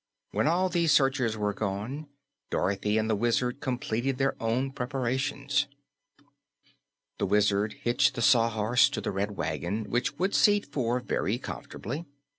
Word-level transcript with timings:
When 0.31 0.47
all 0.47 0.67
these 0.67 0.91
searchers 0.91 1.37
were 1.37 1.53
gone, 1.53 2.07
Dorothy 2.49 2.97
and 2.97 3.07
the 3.07 3.15
Wizard 3.15 3.59
completed 3.59 4.17
their 4.17 4.35
own 4.41 4.71
preparations. 4.71 5.67
The 7.19 7.27
Wizard 7.27 7.73
hitched 7.83 8.15
the 8.15 8.23
Sawhorse 8.23 8.89
to 8.93 9.01
the 9.01 9.11
Red 9.11 9.37
Wagon, 9.37 9.91
which 9.91 10.17
would 10.17 10.33
seat 10.33 10.65
four 10.65 11.01
very 11.01 11.37
comfortably. 11.37 12.05